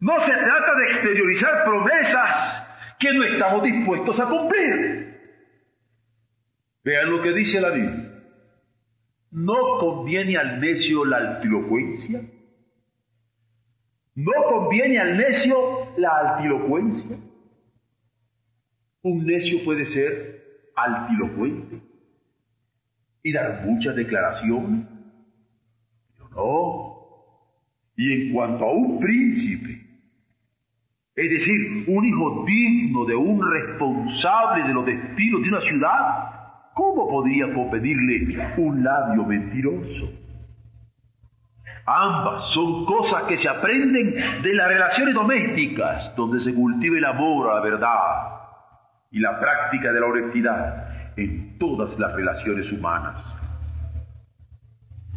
[0.00, 5.20] No se trata de exteriorizar promesas que no estamos dispuestos a cumplir.
[6.84, 8.10] Vean lo que dice la Biblia.
[9.30, 12.20] ¿No conviene al necio la altilocuencia?
[14.14, 15.56] ¿No conviene al necio
[15.96, 17.16] la altilocuencia?
[19.02, 20.40] Un necio puede ser
[20.74, 21.80] altilocuente
[23.22, 24.86] y dar muchas declaraciones,
[26.30, 26.90] no.
[27.96, 29.80] Y en cuanto a un príncipe,
[31.14, 37.08] es decir, un hijo digno de un responsable de los destinos de una ciudad, ¿cómo
[37.08, 40.10] podría competirle un labio mentiroso?
[41.84, 47.50] Ambas son cosas que se aprenden de las relaciones domésticas, donde se cultiva el amor
[47.50, 48.40] a la verdad
[49.10, 53.39] y la práctica de la honestidad en todas las relaciones humanas.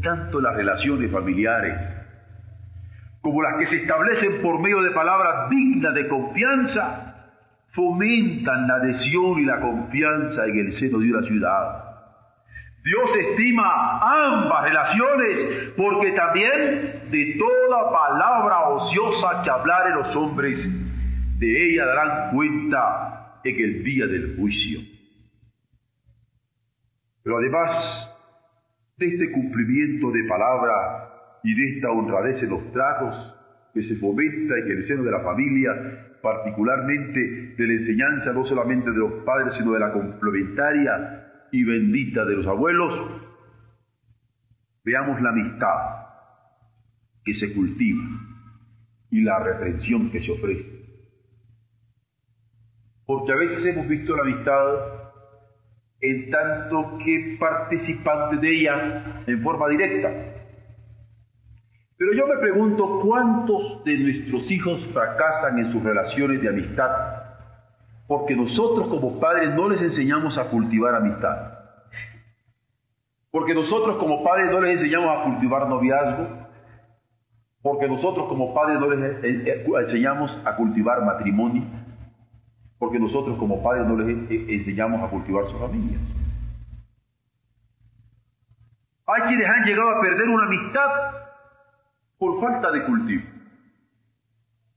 [0.03, 2.03] Tanto las relaciones familiares
[3.23, 7.31] como las que se establecen por medio de palabras dignas de confianza,
[7.69, 11.83] fomentan la adhesión y la confianza en el seno de una ciudad.
[12.83, 20.59] Dios estima ambas relaciones porque también de toda palabra ociosa que hablaren los hombres,
[21.39, 24.81] de ella darán cuenta en el día del juicio.
[27.23, 28.12] Pero además
[28.97, 33.35] de este cumplimiento de palabra y de esta honradez en los tratos
[33.73, 35.71] que se fomenta en el seno de la familia,
[36.21, 42.23] particularmente de la enseñanza no solamente de los padres, sino de la complementaria y bendita
[42.25, 43.21] de los abuelos,
[44.85, 46.03] veamos la amistad
[47.25, 48.03] que se cultiva
[49.09, 50.83] y la reprensión que se ofrece.
[53.05, 55.02] Porque a veces hemos visto la amistad
[56.03, 60.11] en tanto que participante de ella en forma directa,
[61.97, 67.23] pero yo me pregunto cuántos de nuestros hijos fracasan en sus relaciones de amistad
[68.07, 71.53] porque nosotros como padres no les enseñamos a cultivar amistad.
[73.31, 76.27] Porque nosotros como padres no les enseñamos a cultivar noviazgo.
[77.61, 81.63] Porque nosotros como padres no les enseñamos a cultivar matrimonio.
[82.83, 85.97] Porque nosotros como padres no les enseñamos a cultivar su familia.
[89.07, 90.89] Hay quienes han llegado a perder una amistad
[92.17, 93.23] por falta de cultivo,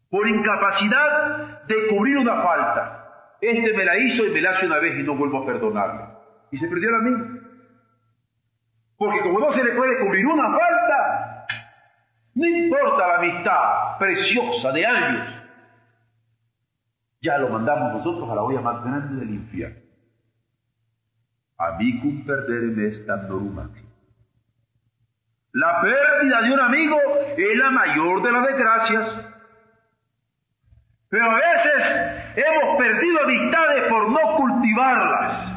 [0.09, 3.37] por incapacidad de cubrir una falta.
[3.41, 6.05] Este me la hizo y me la hace una vez y no vuelvo a perdonarle.
[6.53, 7.41] Y se perdió la mí.
[8.99, 11.47] Porque como no se le puede cubrir una falta,
[12.37, 15.36] no importa la amistad preciosa de años,
[17.27, 19.81] ya lo mandamos nosotros a la olla más grande del infierno.
[21.59, 23.89] Amicum perdere est máximo.
[25.53, 26.99] La pérdida de un amigo
[27.37, 29.33] es la mayor de las desgracias.
[31.09, 35.53] Pero a veces hemos perdido amistades por no cultivarlas,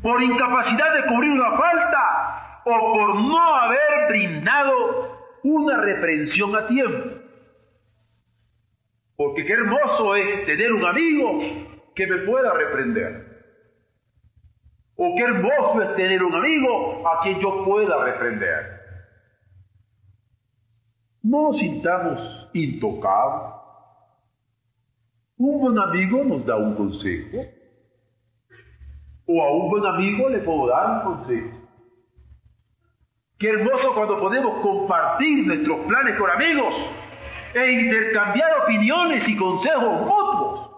[0.00, 7.25] por incapacidad de cubrir una falta o por no haber brindado una reprensión a tiempo.
[9.16, 11.40] Porque qué hermoso es tener un amigo
[11.94, 13.36] que me pueda reprender.
[14.96, 18.80] O qué hermoso es tener un amigo a quien yo pueda reprender.
[21.22, 23.54] No nos sintamos intocados.
[25.38, 27.38] Un buen amigo nos da un consejo.
[29.26, 31.66] O a un buen amigo le puedo dar un consejo.
[33.38, 36.74] Qué hermoso cuando podemos compartir nuestros planes con amigos
[37.56, 40.70] e intercambiar opiniones y consejos mutuos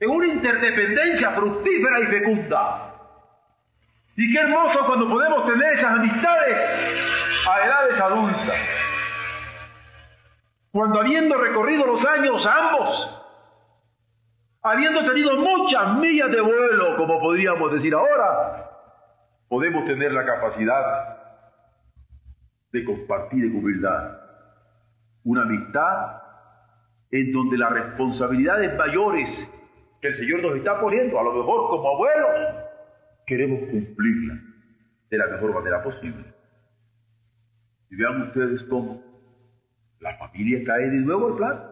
[0.00, 2.92] en una interdependencia fructífera y fecunda.
[4.16, 6.58] Y qué hermoso cuando podemos tener esas amistades
[7.48, 8.60] a edades adultas.
[10.72, 13.22] Cuando habiendo recorrido los años ambos,
[14.62, 18.70] habiendo tenido muchas millas de vuelo, como podríamos decir ahora,
[19.48, 21.16] podemos tener la capacidad
[22.72, 24.25] de compartir en humildad
[25.26, 26.22] una amistad
[27.10, 29.28] en donde las responsabilidades mayores
[30.00, 32.54] que el Señor nos está poniendo, a lo mejor como abuelos,
[33.26, 34.38] queremos cumplirlas
[35.10, 36.24] de la mejor manera posible.
[37.90, 39.02] Y vean ustedes cómo
[39.98, 41.70] la familia cae de nuevo al plan.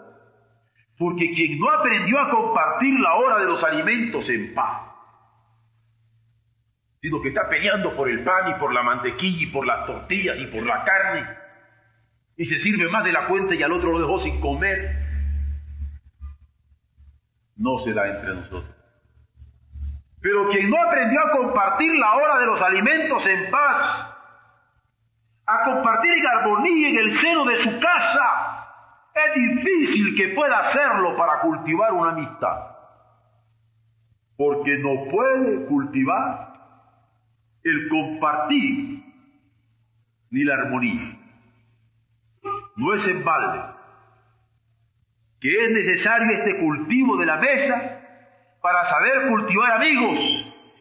[0.99, 4.91] Porque quien no aprendió a compartir la hora de los alimentos en paz,
[7.01, 10.39] sino que está peleando por el pan y por la mantequilla y por las tortillas
[10.39, 11.44] y por la carne,
[12.37, 15.05] y se sirve más de la cuenta y al otro lo dejó sin comer,
[17.57, 18.75] no se da entre nosotros.
[20.21, 24.17] Pero quien no aprendió a compartir la hora de los alimentos en paz,
[25.47, 28.65] a compartir en armonía en el seno de su casa,
[29.15, 32.71] es difícil que pueda hacerlo para cultivar una amistad.
[34.37, 36.55] Porque no puede cultivar
[37.63, 39.05] el compartir
[40.31, 41.24] ni la armonía.
[42.77, 43.75] No es en balde
[45.45, 48.01] que es necesario este cultivo de la mesa
[48.63, 50.19] para saber cultivar amigos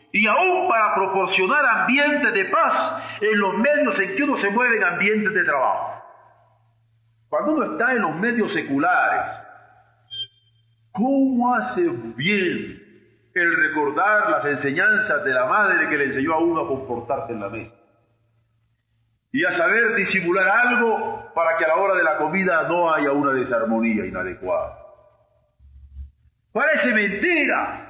[0.10, 4.78] y aún para proporcionar ambientes de paz en los medios en que uno se mueve
[4.78, 6.02] en ambientes de trabajo.
[7.28, 9.38] Cuando uno está en los medios seculares,
[10.94, 11.82] ¿cómo hace
[12.16, 12.82] bien
[13.34, 17.42] el recordar las enseñanzas de la madre que le enseñó a uno a comportarse en
[17.42, 17.76] la mesa?
[19.34, 23.12] Y a saber disimular algo para que a la hora de la comida no haya
[23.12, 24.78] una desarmonía inadecuada.
[26.54, 27.90] Parece mentira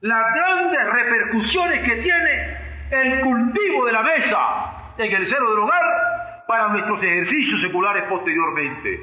[0.00, 2.56] las grandes repercusiones que tiene
[2.90, 9.00] el cultivo de la mesa en el seno del hogar para nuestros ejercicios seculares posteriormente.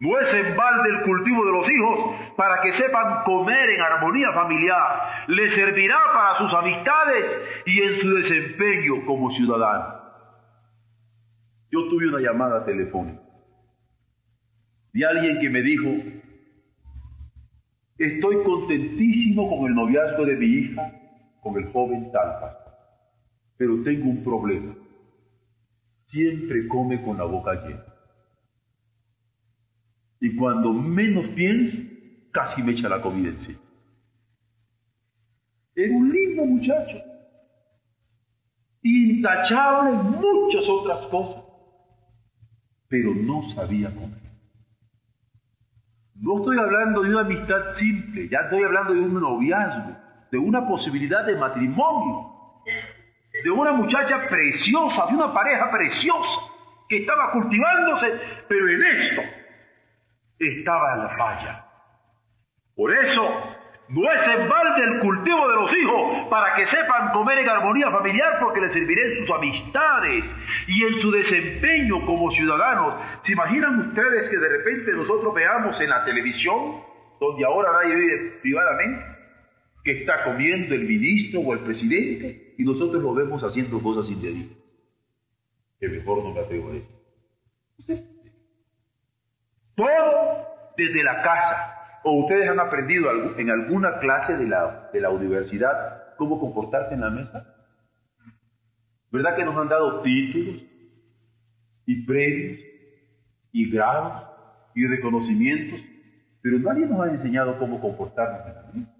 [0.00, 4.32] No es en balde el cultivo de los hijos para que sepan comer en armonía
[4.32, 5.24] familiar.
[5.26, 9.97] Le servirá para sus amistades y en su desempeño como ciudadano.
[11.70, 13.20] Yo tuve una llamada telefónica
[14.92, 15.88] de alguien que me dijo,
[17.98, 20.92] Estoy contentísimo con el noviazgo de mi hija,
[21.40, 22.56] con el joven Talpa,
[23.56, 24.72] pero tengo un problema.
[26.06, 27.84] Siempre come con la boca llena.
[30.20, 31.76] Y cuando menos pienso,
[32.30, 33.58] casi me echa la comida encima.
[35.74, 36.98] Era un lindo muchacho,
[38.82, 41.47] intachable en muchas otras cosas,
[42.88, 44.18] pero no sabía comer.
[46.20, 49.96] No estoy hablando de una amistad simple, ya estoy hablando de un noviazgo,
[50.32, 52.32] de una posibilidad de matrimonio,
[53.44, 56.40] de una muchacha preciosa, de una pareja preciosa
[56.88, 59.22] que estaba cultivándose, pero en esto
[60.38, 61.64] estaba la falla.
[62.74, 63.57] Por eso
[63.88, 67.90] no es en balde el cultivo de los hijos para que sepan comer en armonía
[67.90, 70.24] familiar porque les servirá en sus amistades
[70.66, 73.00] y en su desempeño como ciudadanos.
[73.24, 76.82] ¿Se imaginan ustedes que de repente nosotros veamos en la televisión,
[77.18, 79.04] donde ahora nadie vive privadamente,
[79.82, 84.54] que está comiendo el ministro o el presidente y nosotros lo vemos haciendo cosas indebidas?
[85.80, 88.04] Que mejor no me atrevo a decir.
[89.74, 91.77] Todo desde la casa
[92.10, 97.02] ¿O ustedes han aprendido en alguna clase de la, de la universidad cómo comportarse en
[97.02, 97.54] la mesa?
[99.10, 100.62] ¿Verdad que nos han dado títulos
[101.84, 102.60] y premios
[103.52, 104.24] y grados
[104.74, 105.80] y reconocimientos?
[106.40, 108.94] Pero nadie nos ha enseñado cómo comportarnos en la mesa.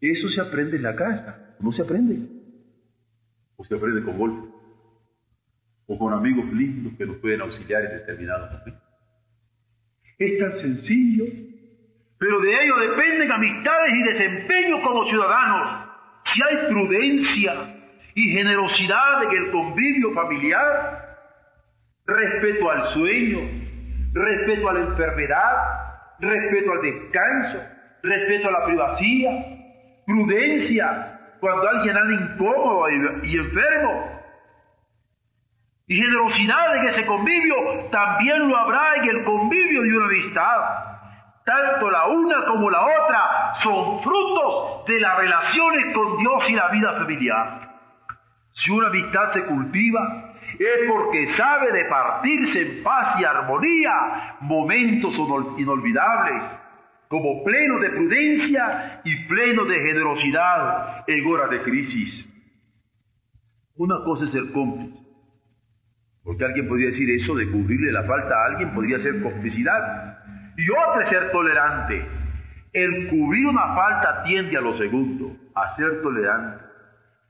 [0.00, 2.20] Eso se aprende en la casa, no se aprende.
[3.56, 4.48] O se aprende con golpe.
[5.88, 8.87] O con amigos lindos que nos pueden auxiliar en determinados momentos.
[10.18, 11.24] Es tan sencillo,
[12.18, 15.88] pero de ello dependen amistades y desempeño como ciudadanos.
[16.24, 17.54] Si hay prudencia
[18.14, 21.18] y generosidad en el convivio familiar,
[22.04, 23.38] respeto al sueño,
[24.12, 25.52] respeto a la enfermedad,
[26.18, 27.62] respeto al descanso,
[28.02, 29.32] respeto a la privacidad,
[30.04, 32.86] prudencia cuando alguien anda incómodo
[33.22, 34.17] y enfermo,
[35.88, 37.56] y generosidad en ese convivio
[37.90, 40.58] también lo habrá en el convivio de una amistad.
[41.46, 46.68] Tanto la una como la otra son frutos de las relaciones con Dios y la
[46.68, 47.70] vida familiar.
[48.52, 55.16] Si una amistad se cultiva, es porque sabe de partirse en paz y armonía momentos
[55.56, 56.44] inolvidables,
[57.08, 62.28] como pleno de prudencia y pleno de generosidad en horas de crisis.
[63.76, 65.07] Una cosa es ser cómplice
[66.28, 70.18] porque alguien podría decir eso de cubrirle la falta a alguien podría ser complicidad.
[70.58, 72.06] Y otra es ser tolerante.
[72.70, 76.62] El cubrir una falta tiende a lo segundo, a ser tolerante.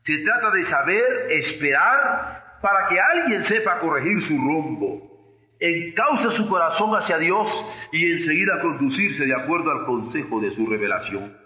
[0.03, 6.91] Se trata de saber esperar para que alguien sepa corregir su rumbo, encauce su corazón
[6.97, 7.49] hacia Dios
[7.93, 11.37] y enseguida conducirse de acuerdo al consejo de su revelación.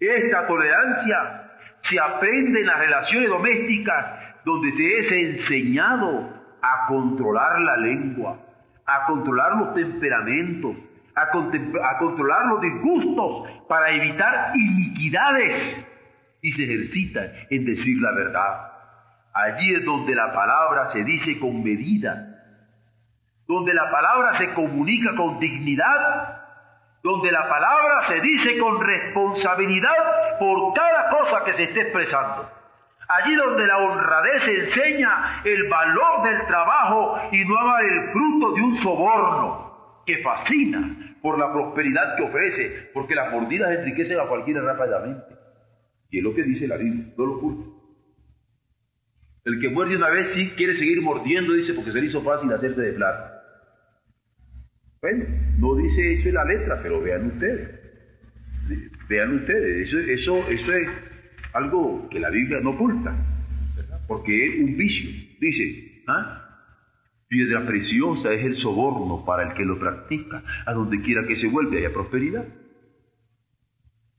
[0.00, 1.52] Esta tolerancia
[1.82, 8.38] se aprende en las relaciones domésticas donde se es enseñado a controlar la lengua,
[8.86, 10.76] a controlar los temperamentos,
[11.14, 15.86] a, controlar los disgustos para evitar iniquidades
[16.42, 18.72] y se ejercita en decir la verdad.
[19.34, 22.38] Allí es donde la palabra se dice con medida,
[23.46, 26.42] donde la palabra se comunica con dignidad,
[27.02, 32.57] donde la palabra se dice con responsabilidad por cada cosa que se esté expresando.
[33.08, 38.62] Allí donde la honradez enseña el valor del trabajo y no ama el fruto de
[38.62, 44.60] un soborno que fascina por la prosperidad que ofrece, porque las mordidas enriquecen a cualquiera
[44.60, 45.24] rápidamente.
[46.10, 47.70] Y es lo que dice la Biblia, no lo oculta.
[49.44, 52.52] El que muerde una vez sí quiere seguir mordiendo, dice, porque se le hizo fácil
[52.52, 53.42] hacerse de plata.
[55.00, 55.24] Bueno,
[55.58, 57.70] no dice eso en la letra, pero vean ustedes.
[59.08, 61.07] Vean ustedes, eso, eso, eso es
[61.58, 63.14] algo que la Biblia no oculta,
[64.06, 65.10] porque es un vicio.
[65.40, 66.44] Dice, ¿ah?
[67.28, 70.42] Piedra preciosa es el soborno para el que lo practica.
[70.64, 72.46] A donde quiera que se vuelve haya prosperidad.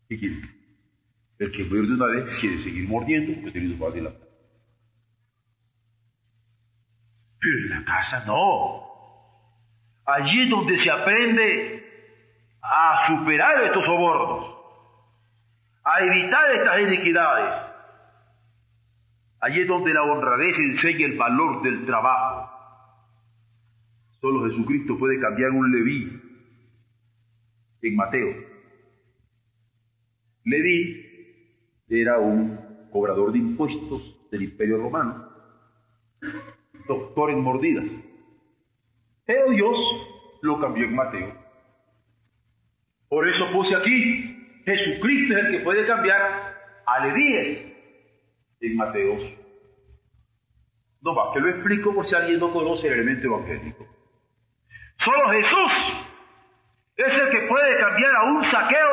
[0.08, 0.36] ¿Qué quiere?
[1.40, 4.12] El que muerde una vez quiere seguir mordiendo porque tiene su la
[7.40, 8.84] Pero en la casa no.
[10.06, 11.84] Allí es donde se aprende
[12.62, 14.59] a superar estos sobornos,
[15.92, 17.70] a evitar estas iniquidades.
[19.42, 22.52] Allí es donde la honradez enseña el valor del trabajo.
[24.20, 26.22] Solo Jesucristo puede cambiar un Leví
[27.82, 28.36] en Mateo.
[30.44, 31.06] Leví
[31.88, 32.60] era un
[32.92, 35.30] cobrador de impuestos del Imperio Romano,
[36.88, 37.90] doctor en mordidas.
[39.26, 39.78] Pero Dios
[40.42, 41.34] lo cambió en Mateo.
[43.08, 44.29] Por eso puse aquí,
[44.70, 46.22] Jesucristo es el que puede cambiar
[46.86, 47.74] a Levíes
[48.62, 49.18] en Mateo.
[51.02, 53.88] No va, que lo explico por si alguien no conoce el elemento evangélico.
[54.98, 55.72] Solo Jesús
[56.98, 58.90] es el que puede cambiar a un saqueo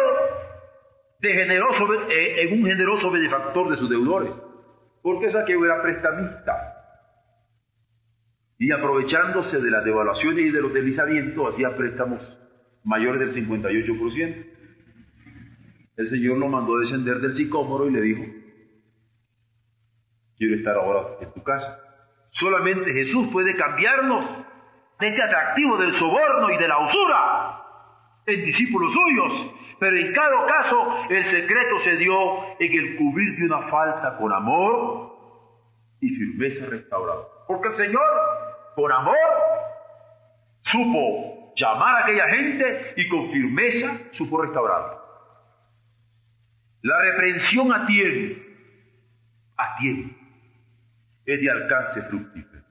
[1.20, 4.32] de generoso, eh, en un generoso benefactor de sus deudores.
[5.02, 6.72] Porque saqueo era prestamista
[8.58, 12.20] y aprovechándose de las devaluaciones y de los deslizamientos hacía préstamos
[12.84, 14.55] mayores del 58%.
[15.96, 18.24] El Señor lo mandó descender del sicómoro y le dijo,
[20.36, 21.80] quiero estar ahora en tu casa.
[22.30, 24.26] Solamente Jesús puede cambiarnos
[25.00, 27.62] de este atractivo del soborno y de la usura
[28.26, 29.54] en discípulos suyos.
[29.78, 32.14] Pero en cada caso el secreto se dio
[32.58, 35.12] en el cubrir de una falta con amor
[36.00, 37.22] y firmeza restaurada.
[37.46, 38.02] Porque el Señor
[38.74, 39.16] con amor,
[40.60, 45.05] supo llamar a aquella gente y con firmeza supo restaurar.
[46.86, 48.40] La reprensión a tiempo,
[49.56, 50.14] a tiempo,
[51.24, 52.62] es de alcance fructífero.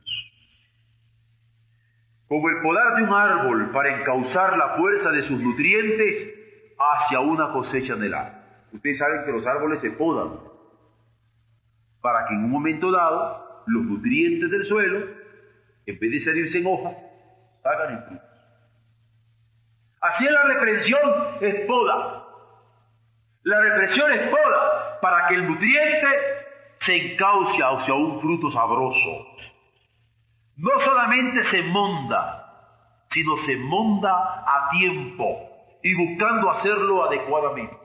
[2.26, 6.34] Como el podar de un árbol para encauzar la fuerza de sus nutrientes
[6.80, 8.68] hacia una cosecha anhelada.
[8.72, 10.40] Ustedes saben que los árboles se podan
[12.00, 15.08] para que en un momento dado los nutrientes del suelo
[15.88, 16.96] en vez de salirse en hojas,
[17.62, 18.30] salgan en frutos.
[20.00, 21.02] Así es la reprensión,
[21.42, 22.25] es poda.
[23.46, 26.08] La represión es poda para que el nutriente
[26.80, 29.28] se encauce hacia un fruto sabroso.
[30.58, 37.78] No solamente se monda, sino se monda a tiempo y buscando hacerlo adecuadamente.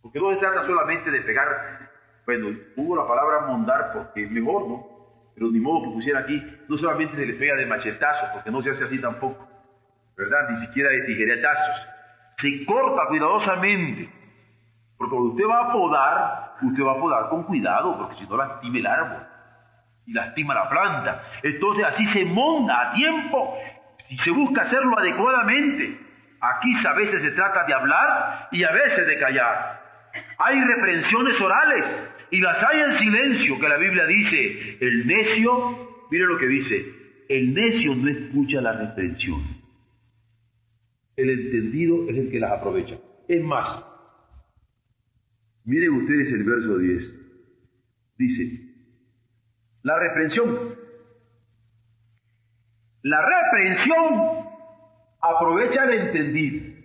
[0.00, 1.90] Porque no se trata solamente de pegar,
[2.24, 4.86] bueno, hubo la palabra mondar porque es mejor, ¿no?
[5.34, 8.62] pero ni modo que pusiera aquí, no solamente se le pega de machetazos, porque no
[8.62, 9.46] se hace así tampoco,
[10.16, 10.48] ¿verdad?
[10.48, 11.95] Ni siquiera de tijeretazos.
[12.38, 14.10] Se corta cuidadosamente,
[14.98, 18.36] porque cuando usted va a podar, usted va a podar con cuidado, porque si no
[18.36, 19.26] lastima el árbol
[20.06, 21.22] y lastima la planta.
[21.42, 23.56] Entonces así se monta a tiempo
[24.08, 25.98] y se busca hacerlo adecuadamente.
[26.40, 29.82] Aquí a veces se trata de hablar y a veces de callar.
[30.38, 31.84] Hay reprensiones orales
[32.30, 36.84] y las hay en silencio, que la Biblia dice, el necio, mire lo que dice,
[37.28, 39.55] el necio no escucha la reprensión.
[41.16, 42.98] El entendido es el que las aprovecha.
[43.26, 43.84] Es más,
[45.64, 47.14] miren ustedes el verso 10.
[48.18, 48.66] Dice,
[49.82, 50.74] la reprensión,
[53.02, 54.46] la reprensión
[55.20, 56.76] aprovecha al entendido.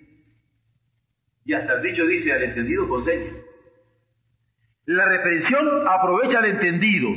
[1.43, 3.37] Y hasta el dicho dice, al entendido consejo.
[4.85, 7.09] La reprensión aprovecha al entendido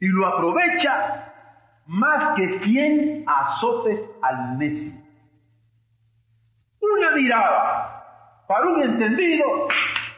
[0.00, 1.31] y lo aprovecha
[1.86, 4.92] más que cien azotes al necio.
[6.80, 9.44] Una mirada para un entendido,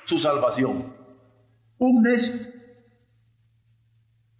[0.04, 0.92] su salvación.
[1.78, 2.34] Un necio,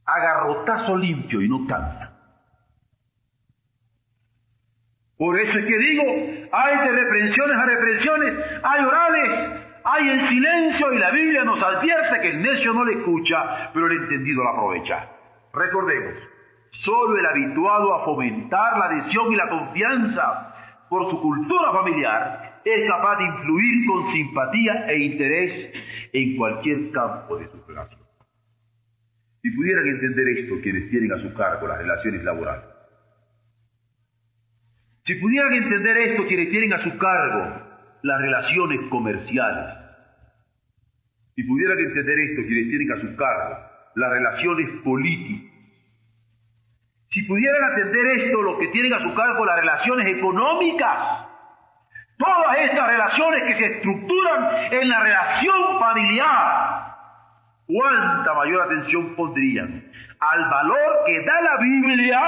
[0.05, 2.13] agarrotazo limpio y no cansa.
[5.17, 6.03] Por eso es que digo,
[6.53, 12.21] hay de reprensiones a reprensiones, hay orales, hay en silencio y la Biblia nos advierte
[12.21, 15.09] que el necio no le escucha, pero el entendido la aprovecha.
[15.53, 16.15] Recordemos,
[16.83, 20.55] solo el habituado a fomentar la adhesión y la confianza
[20.89, 25.73] por su cultura familiar es capaz de influir con simpatía e interés
[26.13, 28.01] en cualquier campo de su relación.
[29.43, 32.65] Si pudieran entender esto quienes tienen a su cargo las relaciones laborales,
[35.05, 37.65] si pudieran entender esto quienes tienen a su cargo
[38.05, 39.85] las relaciones comerciales.
[41.35, 43.59] Si pudieran entender esto, quienes tienen a su cargo
[43.97, 45.54] las relaciones políticas,
[47.15, 51.29] si pudieran atender esto, los que tienen a su cargo las relaciones económicas,
[52.19, 56.97] todas estas relaciones que se estructuran en la relación familiar,
[57.69, 62.21] cuánta mayor atención pondrían al valor que da la Biblia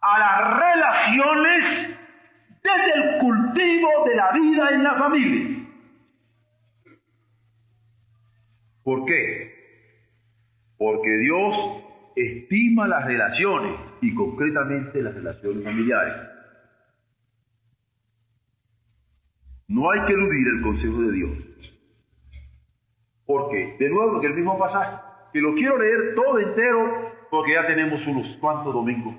[0.00, 1.98] a las relaciones
[2.62, 5.66] desde el cultivo de la vida en la familia.
[8.82, 9.52] ¿Por qué?
[10.78, 11.83] Porque Dios
[12.16, 16.14] estima las relaciones y concretamente las relaciones familiares.
[19.68, 21.32] No hay que eludir el consejo de Dios.
[23.26, 24.98] Porque, de nuevo, que el mismo pasaje,
[25.32, 29.16] que lo quiero leer todo entero porque ya tenemos unos cuantos domingos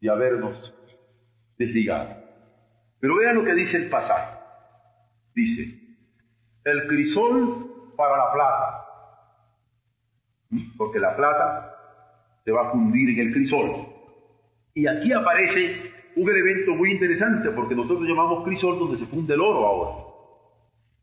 [0.00, 0.74] de habernos
[1.58, 2.22] desligado.
[3.00, 4.38] Pero vean lo que dice el pasaje.
[5.34, 5.80] Dice,
[6.64, 8.86] el crisol para la plata,
[10.76, 11.75] porque la plata
[12.46, 13.88] se va a fundir en el crisol.
[14.72, 19.40] Y aquí aparece un elemento muy interesante, porque nosotros llamamos crisol donde se funde el
[19.40, 20.04] oro ahora.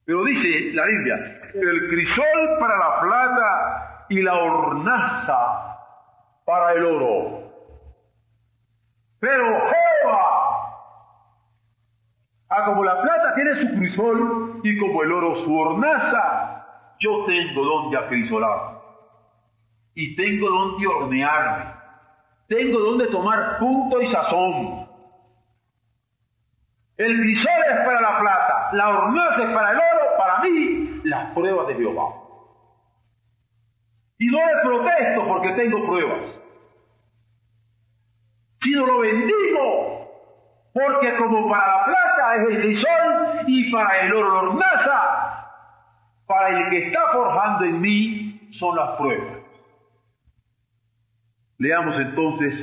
[0.05, 5.79] Pero dice la Biblia, el crisol para la plata y la hornaza
[6.45, 7.51] para el oro.
[9.19, 10.19] Pero Jehová,
[12.51, 17.65] ah, como la plata tiene su crisol y como el oro su hornaza, yo tengo
[17.65, 18.82] donde acrisolar
[19.95, 21.73] y tengo donde hornearme,
[22.47, 24.87] tengo donde tomar punto y sazón.
[26.97, 31.31] El crisol es para la plata, la hornaza es para el oro, para mí, las
[31.33, 32.13] pruebas de Jehová.
[34.19, 36.39] Y no le protesto porque tengo pruebas,
[38.61, 40.11] sino lo bendigo,
[40.73, 45.49] porque como para la plata es el crisol y para el oro la hornaza,
[46.27, 49.42] para el que está forjando en mí son las pruebas.
[51.63, 52.53] Leamos entonces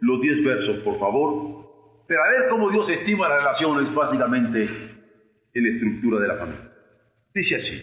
[0.00, 1.64] los diez versos, por favor,
[2.08, 4.64] para ver cómo Dios estima las relaciones básicamente
[5.54, 6.72] en la estructura de la familia.
[7.32, 7.82] Dice así,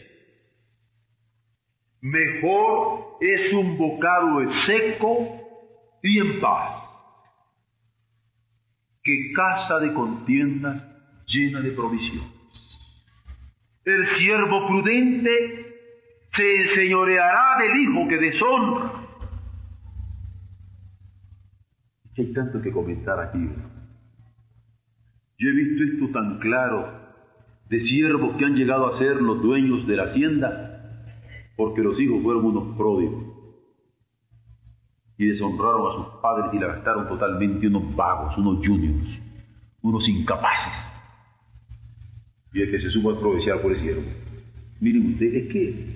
[2.01, 6.83] mejor es un bocado seco y en paz
[9.01, 10.83] que casa de contiendas
[11.25, 12.27] llena de provisiones.
[13.85, 15.77] El siervo prudente
[16.33, 19.04] se enseñoreará del hijo que deshonra
[22.17, 23.49] Hay tanto que comentar aquí.
[25.37, 27.05] Yo he visto esto tan claro
[27.69, 30.71] de siervos que han llegado a ser los dueños de la hacienda
[31.57, 33.35] porque los hijos fueron unos pródigos
[35.17, 39.21] y deshonraron a sus padres y la gastaron totalmente unos vagos, unos juniors,
[39.81, 40.73] unos incapaces.
[42.53, 44.03] Y el que se supo al provincial por el siervo.
[44.81, 45.94] Miren ustedes, es que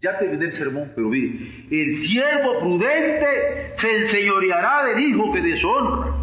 [0.00, 6.14] ya terminé el sermón, pero mire, el siervo prudente se enseñoreará del hijo que deshonra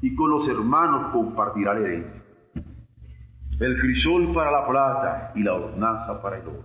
[0.00, 2.22] y con los hermanos compartirá la herencia.
[3.60, 6.64] El crisol para la plata y la hornaza para el oro.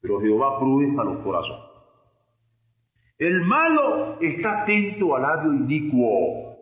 [0.00, 1.72] Pero Jehová prude a los corazones.
[3.18, 6.58] El malo está atento al labio inicuo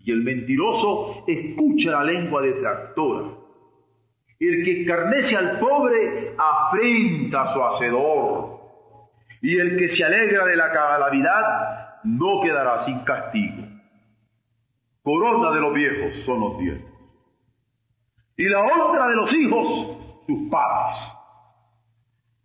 [0.00, 3.35] y el mentiroso escucha la lengua detractora.
[4.38, 8.56] El que escarnece al pobre afrenta a su hacedor.
[9.40, 13.64] Y el que se alegra de la calamidad no quedará sin castigo.
[15.02, 16.92] Corona de los viejos son los dientes.
[18.36, 20.96] Y la honra de los hijos, sus padres.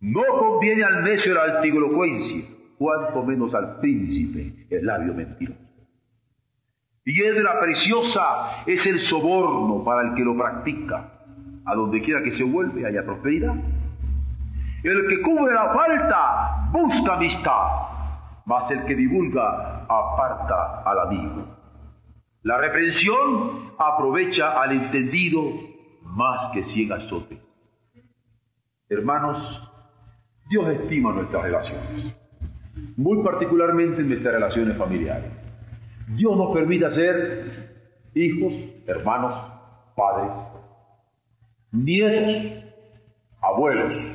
[0.00, 2.44] No conviene al necio la antiglocuencia,
[2.78, 5.60] cuanto menos al príncipe el labio mentiroso.
[7.04, 11.21] Piedra preciosa es el soborno para el que lo practica
[11.64, 13.54] a donde quiera que se vuelve haya prosperidad.
[14.82, 17.66] El que cubre la falta busca amistad,
[18.46, 21.46] mas el que divulga aparta al amigo.
[22.42, 25.40] La reprensión aprovecha al entendido
[26.02, 27.38] más que cien azotes.
[28.88, 29.70] Hermanos,
[30.50, 32.16] Dios estima nuestras relaciones,
[32.96, 35.30] muy particularmente en nuestras relaciones familiares.
[36.08, 38.52] Dios nos permite ser hijos,
[38.86, 39.34] hermanos,
[39.94, 40.51] padres,
[41.72, 42.64] nietos,
[43.40, 44.12] abuelos,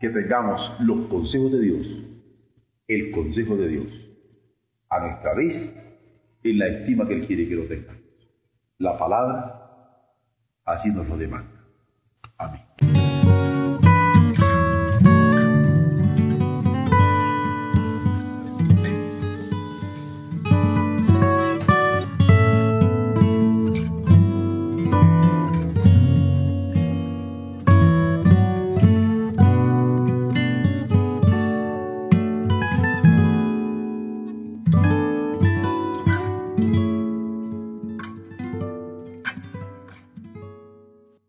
[0.00, 1.86] que tengamos los consejos de Dios,
[2.88, 3.86] el consejo de Dios,
[4.88, 5.74] a nuestra vez,
[6.42, 8.02] en la estima que Él quiere que lo tengamos.
[8.78, 9.58] La palabra
[10.64, 11.64] así nos lo demanda.
[12.38, 12.87] Amén.